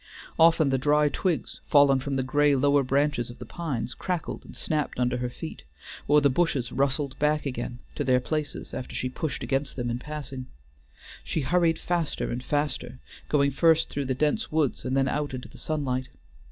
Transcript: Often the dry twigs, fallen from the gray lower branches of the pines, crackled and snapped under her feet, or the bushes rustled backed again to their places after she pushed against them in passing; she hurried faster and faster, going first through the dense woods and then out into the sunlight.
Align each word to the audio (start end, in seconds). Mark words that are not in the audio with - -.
Often 0.39 0.71
the 0.71 0.79
dry 0.79 1.09
twigs, 1.09 1.59
fallen 1.67 1.99
from 1.99 2.15
the 2.15 2.23
gray 2.23 2.55
lower 2.55 2.81
branches 2.81 3.29
of 3.29 3.37
the 3.37 3.45
pines, 3.45 3.93
crackled 3.93 4.43
and 4.43 4.55
snapped 4.55 4.99
under 4.99 5.17
her 5.17 5.29
feet, 5.29 5.61
or 6.07 6.21
the 6.21 6.27
bushes 6.31 6.71
rustled 6.71 7.15
backed 7.19 7.45
again 7.45 7.77
to 7.93 8.03
their 8.03 8.19
places 8.19 8.73
after 8.73 8.95
she 8.95 9.09
pushed 9.09 9.43
against 9.43 9.75
them 9.75 9.91
in 9.91 9.99
passing; 9.99 10.47
she 11.23 11.41
hurried 11.41 11.77
faster 11.77 12.31
and 12.31 12.43
faster, 12.43 12.97
going 13.29 13.51
first 13.51 13.89
through 13.89 14.05
the 14.05 14.15
dense 14.15 14.51
woods 14.51 14.85
and 14.85 14.97
then 14.97 15.07
out 15.07 15.35
into 15.35 15.47
the 15.49 15.59
sunlight. 15.59 16.09